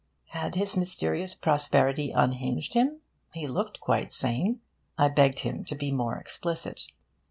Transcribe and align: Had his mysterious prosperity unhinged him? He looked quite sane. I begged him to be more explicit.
Had 0.29 0.55
his 0.55 0.75
mysterious 0.75 1.35
prosperity 1.35 2.09
unhinged 2.09 2.73
him? 2.73 3.01
He 3.33 3.45
looked 3.45 3.79
quite 3.79 4.11
sane. 4.11 4.61
I 4.97 5.09
begged 5.09 5.41
him 5.41 5.63
to 5.65 5.75
be 5.75 5.91
more 5.91 6.15
explicit. 6.17 6.87